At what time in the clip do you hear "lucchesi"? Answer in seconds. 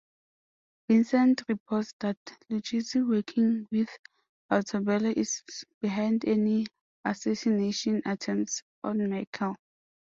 2.49-3.07